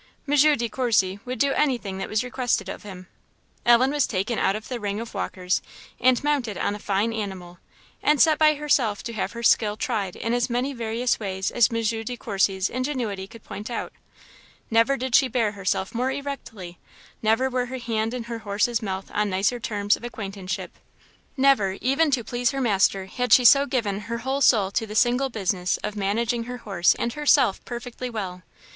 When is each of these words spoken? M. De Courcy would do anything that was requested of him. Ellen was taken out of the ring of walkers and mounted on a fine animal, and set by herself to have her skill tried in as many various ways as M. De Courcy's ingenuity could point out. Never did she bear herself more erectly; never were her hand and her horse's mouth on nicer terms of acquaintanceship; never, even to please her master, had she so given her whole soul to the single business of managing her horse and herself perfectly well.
M. 0.27 0.33
De 0.57 0.67
Courcy 0.67 1.19
would 1.25 1.37
do 1.37 1.53
anything 1.53 1.99
that 1.99 2.09
was 2.09 2.23
requested 2.23 2.67
of 2.67 2.81
him. 2.81 3.05
Ellen 3.67 3.91
was 3.91 4.07
taken 4.07 4.39
out 4.39 4.55
of 4.55 4.67
the 4.67 4.79
ring 4.79 4.99
of 4.99 5.13
walkers 5.13 5.61
and 5.99 6.23
mounted 6.23 6.57
on 6.57 6.73
a 6.73 6.79
fine 6.79 7.13
animal, 7.13 7.59
and 8.01 8.19
set 8.19 8.39
by 8.39 8.55
herself 8.55 9.03
to 9.03 9.13
have 9.13 9.33
her 9.33 9.43
skill 9.43 9.77
tried 9.77 10.15
in 10.15 10.33
as 10.33 10.49
many 10.49 10.73
various 10.73 11.19
ways 11.19 11.51
as 11.51 11.69
M. 11.71 11.83
De 11.83 12.17
Courcy's 12.17 12.67
ingenuity 12.67 13.27
could 13.27 13.43
point 13.43 13.69
out. 13.69 13.93
Never 14.71 14.97
did 14.97 15.13
she 15.13 15.27
bear 15.27 15.51
herself 15.51 15.93
more 15.93 16.09
erectly; 16.09 16.79
never 17.21 17.47
were 17.47 17.67
her 17.67 17.77
hand 17.77 18.15
and 18.15 18.25
her 18.25 18.39
horse's 18.39 18.81
mouth 18.81 19.11
on 19.13 19.29
nicer 19.29 19.59
terms 19.59 19.95
of 19.95 20.03
acquaintanceship; 20.03 20.79
never, 21.37 21.77
even 21.79 22.09
to 22.09 22.23
please 22.23 22.49
her 22.49 22.59
master, 22.61 23.05
had 23.05 23.31
she 23.31 23.45
so 23.45 23.67
given 23.67 23.99
her 23.99 24.17
whole 24.17 24.41
soul 24.41 24.71
to 24.71 24.87
the 24.87 24.95
single 24.95 25.29
business 25.29 25.77
of 25.83 25.95
managing 25.95 26.45
her 26.45 26.57
horse 26.57 26.95
and 26.95 27.13
herself 27.13 27.63
perfectly 27.65 28.09
well. 28.09 28.41